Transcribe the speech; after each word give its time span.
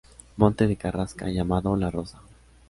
Monte 0.35 0.65
de 0.65 0.77
carrasca 0.77 1.29
llamado 1.29 1.75
La 1.75 1.91
Roza. 1.91 2.19